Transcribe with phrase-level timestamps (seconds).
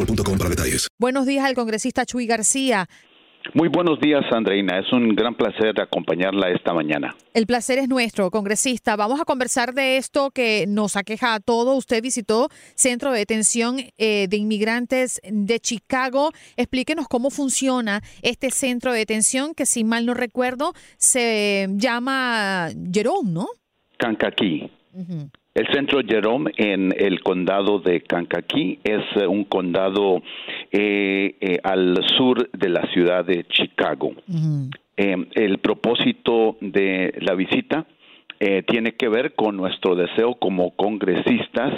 [0.00, 0.88] boostmobile.com para detalles.
[0.98, 2.86] Buenos días al congresista Chuy García.
[3.54, 4.78] Muy buenos días, Andreina.
[4.78, 7.16] Es un gran placer acompañarla esta mañana.
[7.32, 8.96] El placer es nuestro, congresista.
[8.96, 11.76] Vamos a conversar de esto que nos aqueja a todos.
[11.78, 16.32] Usted visitó Centro de Detención eh, de Inmigrantes de Chicago.
[16.56, 23.30] Explíquenos cómo funciona este centro de detención que, si mal no recuerdo, se llama Jerome,
[23.30, 23.48] ¿no?
[23.96, 24.70] Kankakee.
[25.52, 30.22] El centro Jerome en el condado de Kankakee es eh, un condado
[30.70, 34.12] eh, eh, al sur de la ciudad de Chicago.
[34.96, 37.86] Eh, el propósito de la visita
[38.38, 41.74] eh, tiene que ver con nuestro deseo como congresistas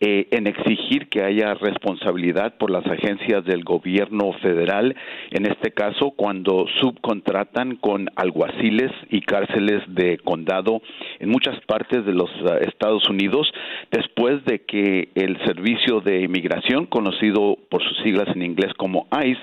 [0.00, 4.94] eh, en exigir que haya responsabilidad por las agencias del gobierno federal,
[5.30, 10.82] en este caso cuando subcontratan con alguaciles y cárceles de condado
[11.18, 13.50] en muchas partes de los uh, Estados Unidos,
[13.90, 19.40] después de que el Servicio de Inmigración, conocido por sus siglas en inglés como ICE,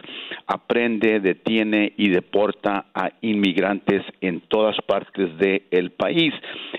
[0.47, 6.33] aprende, detiene y deporta a inmigrantes en todas partes del país.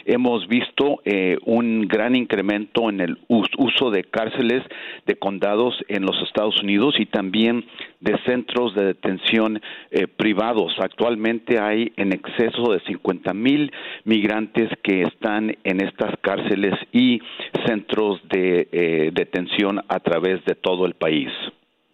[0.05, 4.62] Hemos visto eh, un gran incremento en el us- uso de cárceles
[5.06, 7.65] de condados en los Estados Unidos y también
[8.00, 9.60] de centros de detención
[9.91, 10.75] eh, privados.
[10.78, 13.72] Actualmente hay en exceso de 50 mil
[14.04, 17.21] migrantes que están en estas cárceles y
[17.66, 21.28] centros de eh, detención a través de todo el país.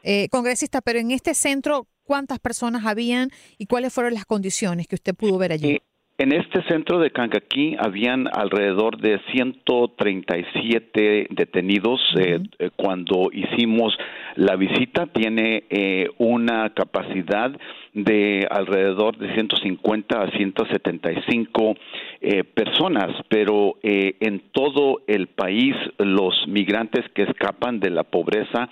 [0.02, 4.96] Eh, congresista, pero en este centro, ¿cuántas personas habían y cuáles fueron las condiciones que
[4.96, 5.78] usted pudo ver allí?
[6.22, 13.92] En este centro de Kankakee habían alrededor de 137 detenidos eh, eh, cuando hicimos
[14.36, 15.06] la visita.
[15.06, 17.50] Tiene eh, una capacidad
[17.92, 21.74] de alrededor de 150 a 175
[22.20, 28.70] eh, personas, pero eh, en todo el país los migrantes que escapan de la pobreza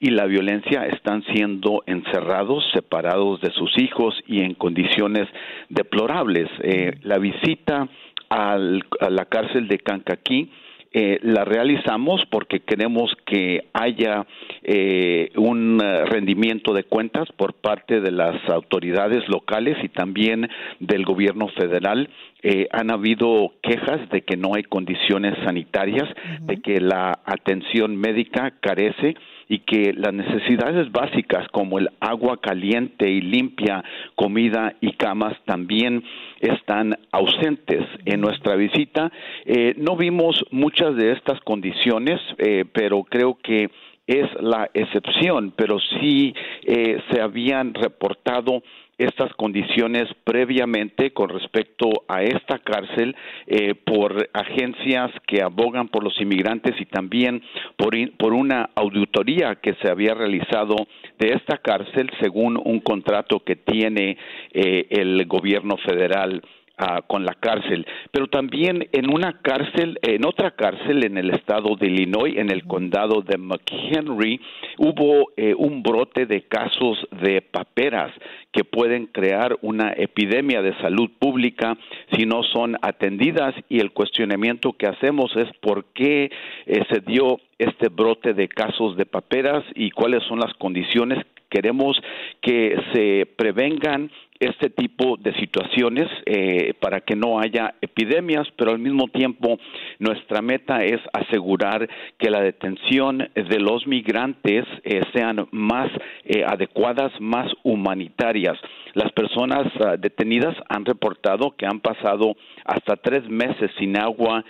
[0.00, 5.26] y la violencia están siendo encerrados, separados de sus hijos y en condiciones
[5.68, 6.48] deplorables.
[6.62, 7.88] Eh, la visita
[8.28, 10.50] al- a la cárcel de Kankakee
[10.96, 14.24] eh, la realizamos porque queremos que haya
[14.62, 20.48] eh, un eh, rendimiento de cuentas por parte de las autoridades locales y también
[20.78, 22.08] del gobierno federal.
[22.46, 26.06] Eh, han habido quejas de que no hay condiciones sanitarias,
[26.42, 29.14] de que la atención médica carece
[29.48, 33.82] y que las necesidades básicas como el agua caliente y limpia,
[34.14, 36.04] comida y camas también
[36.40, 37.86] están ausentes.
[38.04, 39.10] En nuestra visita
[39.46, 43.70] eh, no vimos muchas de estas condiciones, eh, pero creo que
[44.06, 46.34] es la excepción, pero sí
[46.66, 48.62] eh, se habían reportado
[48.98, 56.20] estas condiciones previamente con respecto a esta cárcel eh, por agencias que abogan por los
[56.20, 57.42] inmigrantes y también
[57.76, 60.76] por, una auditoría que se había realizado
[61.18, 64.16] de esta cárcel según un contrato que tiene
[64.52, 66.42] eh, el gobierno federal
[66.76, 71.76] Ah, con la cárcel, pero también en una cárcel, en otra cárcel en el estado
[71.76, 74.40] de Illinois, en el condado de McHenry,
[74.78, 78.10] hubo eh, un brote de casos de paperas
[78.50, 81.78] que pueden crear una epidemia de salud pública
[82.10, 86.32] si no son atendidas y el cuestionamiento que hacemos es por qué
[86.66, 91.24] eh, se dio este brote de casos de paperas y cuáles son las condiciones.
[91.50, 91.96] Queremos
[92.42, 94.10] que se prevengan
[94.40, 99.58] este tipo de situaciones eh, para que no haya epidemias, pero al mismo tiempo
[99.98, 101.88] nuestra meta es asegurar
[102.18, 105.90] que la detención de los migrantes eh, sean más
[106.24, 108.58] eh, adecuadas, más humanitarias.
[108.94, 114.44] Las personas ah, detenidas han reportado que han pasado hasta tres meses sin agua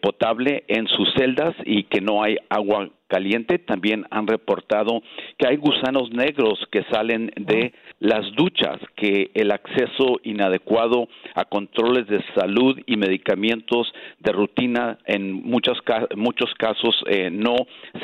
[0.00, 3.58] potable en sus celdas y que no hay agua caliente.
[3.58, 5.02] También han reportado
[5.36, 12.06] que hay gusanos negros que salen de las duchas, que el acceso inadecuado a controles
[12.06, 14.98] de salud y medicamentos de rutina.
[15.06, 15.78] En muchos,
[16.16, 17.56] muchos casos eh, no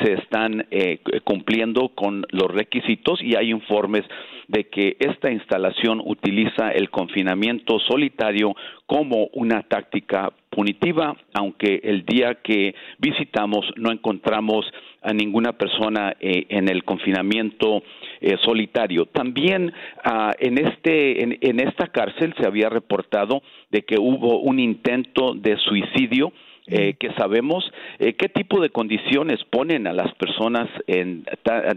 [0.03, 4.03] se están eh, cumpliendo con los requisitos y hay informes
[4.47, 8.55] de que esta instalación utiliza el confinamiento solitario
[8.85, 14.65] como una táctica punitiva, aunque el día que visitamos no encontramos
[15.01, 17.83] a ninguna persona eh, en el confinamiento
[18.21, 19.05] eh, solitario.
[19.05, 19.71] También
[20.03, 25.57] ah, en, este, en esta cárcel se había reportado de que hubo un intento de
[25.57, 26.31] suicidio
[26.67, 27.63] eh, que sabemos
[27.99, 31.25] eh, qué tipo de condiciones ponen a las personas en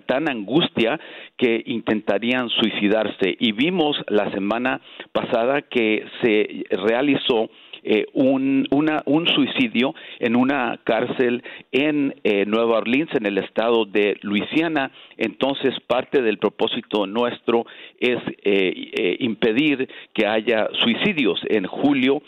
[0.07, 0.99] tan angustia
[1.37, 3.37] que intentarían suicidarse.
[3.39, 4.81] Y vimos la semana
[5.13, 7.49] pasada que se realizó
[7.83, 11.43] eh, un, un suicidio en una cárcel
[11.73, 14.91] en eh, Nueva Orleans, en el estado de Luisiana.
[15.17, 17.65] Entonces, parte del propósito nuestro
[17.99, 21.41] es eh, impedir que haya suicidios.
[21.49, 22.23] En julio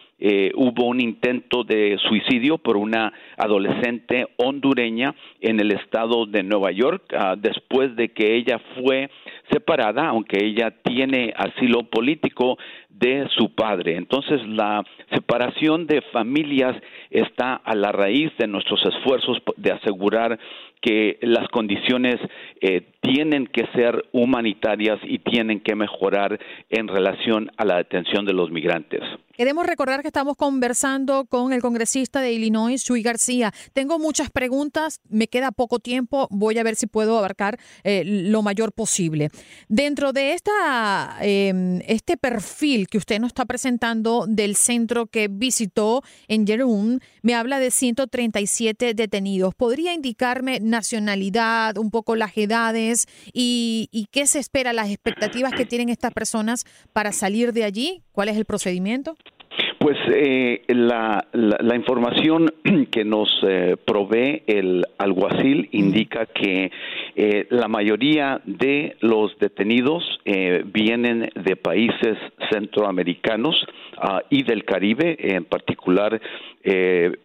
[0.55, 7.03] hubo un intento de suicidio por una adolescente hondureña en el estado de Nueva York,
[7.17, 9.11] ah, después de que ella fue
[9.51, 12.57] separada, aunque ella tiene asilo político
[12.89, 13.97] de su padre.
[13.97, 16.77] Entonces la separación de familias
[17.11, 20.39] está a la raíz de nuestros esfuerzos de asegurar
[20.81, 22.17] que las condiciones
[22.61, 26.39] eh, tienen que ser humanitarias y tienen que mejorar
[26.71, 29.03] en relación a la detención de los migrantes.
[29.33, 33.51] Queremos recordar que estamos conversando con el congresista de Illinois, Shui García.
[33.73, 38.43] Tengo muchas preguntas, me queda poco tiempo, voy a ver si puedo abarcar eh, lo
[38.43, 39.31] mayor posible.
[39.69, 46.03] Dentro de esta, em, este perfil que usted nos está presentando del centro que visitó
[46.29, 49.55] en Jerome, me habla de 137 detenidos.
[49.55, 55.89] ¿Podría indicarme nacionalidad, un poco las edades y qué se espera, las expectativas que tienen
[55.89, 58.03] estas personas para salir de allí?
[58.13, 59.17] ¿Cuál es el procedimiento?
[59.83, 62.55] Pues eh, la, la, información
[62.93, 66.71] que nos eh, provee el alguacil indica que
[67.17, 70.21] eh, la mayoría de los detenidos
[70.67, 72.17] vienen de países
[72.53, 73.57] centroamericanos
[73.99, 76.21] ah, y del Caribe, en particular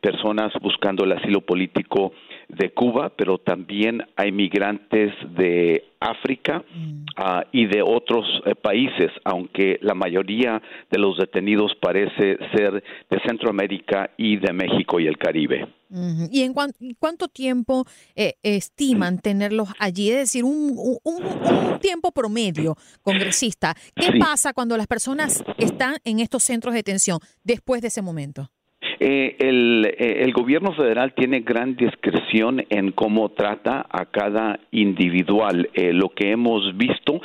[0.01, 2.12] personas buscando el asilo político
[2.50, 7.06] de Cuba, pero también hay migrantes de África mm.
[7.18, 13.20] ah, y de otros eh, países, aunque la mayoría de los detenidos parece ser de
[13.25, 15.68] Centroamérica y de México y el Caribe.
[15.89, 16.54] ¿Y en
[17.00, 20.12] cuánto tiempo eh, estiman tenerlos allí?
[20.12, 20.75] Es decir, un,
[21.80, 23.74] tiempo promedio, congresista.
[23.96, 28.51] ¿Qué pasa cuando las personas están en estos centros de detención después de ese momento?
[29.00, 35.70] Eh, el, eh, el, gobierno federal tiene gran discreción en cómo trata a cada individual.
[35.74, 37.22] Eh, lo que hemos visto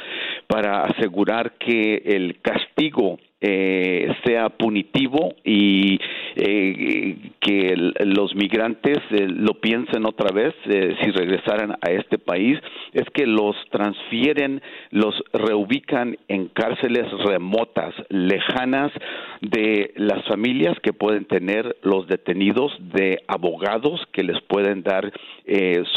[0.47, 5.99] para asegurar que el castigo eh, sea punitivo y
[6.37, 7.75] eh, que
[8.05, 12.57] los migrantes eh, lo piensen otra vez si regresaran a este país
[12.93, 14.63] es que los transfieren,
[14.93, 18.93] los reubican en cárceles remotas, lejanas
[19.43, 25.13] de las familias que pueden tener los detenidos, de abogados que les pueden dar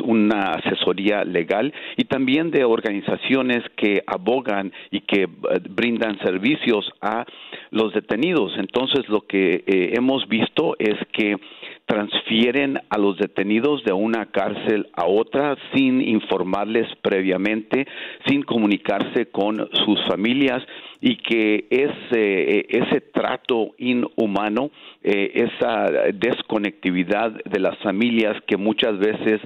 [0.03, 5.27] una asesoría legal y también de organizaciones que abogan y que
[5.69, 7.25] brindan servicios a
[7.69, 8.53] los detenidos.
[8.57, 11.37] Entonces, lo que eh, hemos visto es que
[11.85, 17.85] transfieren a los detenidos de una cárcel a otra sin informarles previamente,
[18.27, 20.63] sin comunicarse con sus familias
[20.99, 24.71] y que ese, ese trato inhumano,
[25.03, 29.39] esa desconectividad de las familias que muchas veces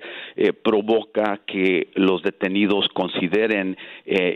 [0.64, 3.76] provoca que los detenidos consideren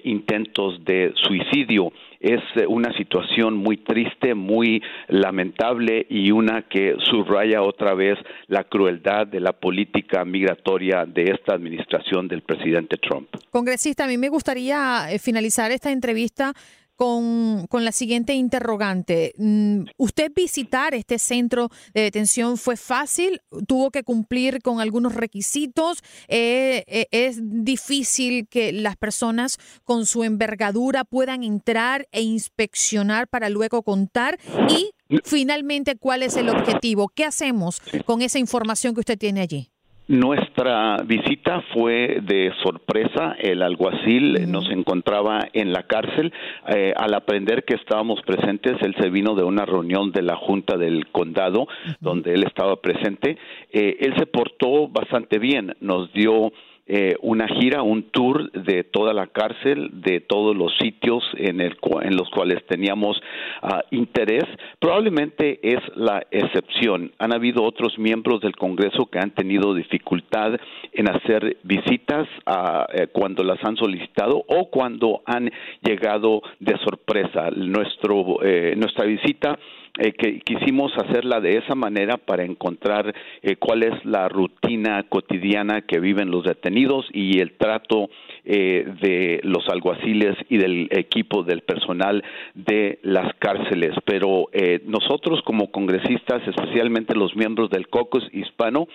[0.04, 7.94] intentos de suicidio, es una situación muy triste, muy lamentable y una que subraya otra
[7.94, 13.28] vez la crueldad de la política migratoria de esta administración del presidente Trump.
[13.52, 16.54] Congresista, a mí me gustaría eh, finalizar esta entrevista
[16.96, 19.34] con, la siguiente interrogante.
[19.38, 23.42] Mm, ¿Usted visitar este centro de detención fue fácil?
[23.68, 26.00] ¿Tuvo que cumplir con algunos requisitos?
[26.28, 33.50] Eh, eh, ¿Es difícil que las personas con su envergadura puedan entrar e inspeccionar para
[33.50, 34.40] luego contar?
[34.70, 34.92] Y
[35.24, 37.10] finalmente, ¿cuál es el objetivo?
[37.10, 39.73] ¿Qué hacemos con esa información que usted tiene allí?
[40.08, 43.38] Nuestra visita fue de sorpresa.
[43.40, 46.34] El alguacil nos encontraba en la cárcel.
[46.68, 50.76] Eh, al aprender que estábamos presentes, él se vino de una reunión de la Junta
[50.76, 51.68] del Condado,
[52.02, 53.38] donde él estaba presente.
[53.72, 55.74] Eh, él se portó bastante bien.
[55.80, 56.52] Nos dio
[56.86, 61.78] eh, una gira, un tour de toda la cárcel, de todos los sitios en, el,
[62.02, 63.22] en los cuales teníamos
[63.62, 64.44] ah, interés.
[64.80, 67.12] Probablemente es la excepción.
[67.20, 70.60] Han habido otros miembros del Congreso que han tenido dificultad
[70.92, 75.50] en hacer visitas a, eh, cuando las han solicitado o cuando han
[75.82, 77.50] llegado de sorpresa.
[77.52, 79.58] Nuestro, eh, nuestra visita
[80.00, 85.82] eh, que quisimos hacerla de esa manera para encontrar eh, cuál es la rutina cotidiana
[85.82, 88.10] que viven los detenidos y el trato
[88.44, 92.24] eh, de los alguaciles y del equipo del personal
[92.56, 93.92] de las cárceles.
[94.04, 94.50] Pero
[94.86, 98.88] nosotros como congresistas, especialmente los miembros del COCUS hispano,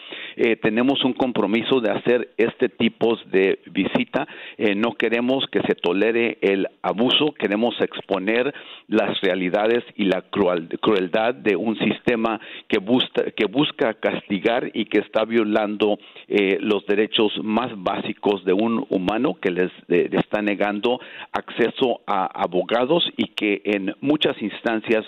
[0.62, 4.26] tenemos un compromiso de hacer este tipo de visita.
[4.76, 8.54] no queremos que se tolere el abuso, queremos exponer
[8.88, 10.48] las realidades y la crueldad
[10.88, 16.86] crueldad de un sistema que busca, que busca castigar y que está violando eh, los
[16.86, 20.98] derechos más básicos de un humano, que les está negando
[21.32, 25.04] acceso a abogados y que en muchas instancias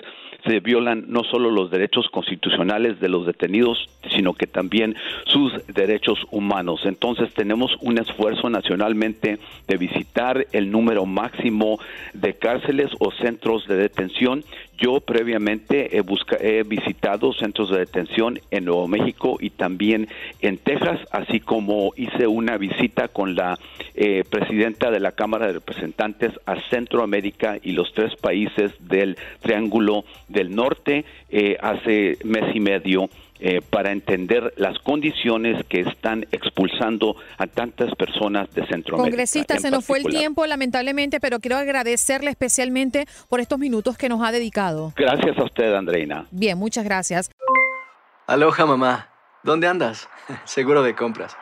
[0.46, 6.18] se violan no solo los derechos constitucionales de los detenidos, sino que también sus derechos
[6.30, 6.80] humanos.
[6.84, 11.78] Entonces tenemos un esfuerzo nacionalmente de visitar el número máximo
[12.14, 14.44] de cárceles o centros de detención.
[14.78, 16.02] Yo previamente he,
[16.40, 20.08] he visitado centros de detención en Nuevo México y también
[20.40, 23.58] en Texas, así como hice una visita con la
[23.94, 30.04] eh, presidenta de la Cámara de Representantes a Centroamérica y los tres países del Triángulo
[30.30, 33.10] del Norte eh, hace mes y medio
[33.42, 39.10] eh, para entender las condiciones que están expulsando a tantas personas de Centroamérica.
[39.10, 44.10] Congresista, se nos fue el tiempo, lamentablemente, pero quiero agradecerle especialmente por estos minutos que
[44.10, 44.92] nos ha dedicado.
[44.94, 46.26] Gracias a usted, Andreina.
[46.30, 47.30] Bien, muchas gracias.
[48.26, 49.08] Aloha, mamá.
[49.42, 50.08] ¿Dónde andas?
[50.44, 51.34] Seguro de compras.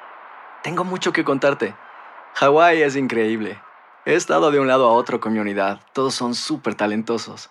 [0.63, 1.75] Tengo mucho que contarte.
[2.35, 3.59] Hawái es increíble.
[4.07, 5.81] He estado de un lado a otro con mi unidad.
[5.93, 7.51] Todos son súper talentosos.